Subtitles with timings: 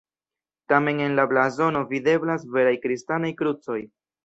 [0.71, 3.81] Tamen en la blazono videblas veraj kristanaj krucoj.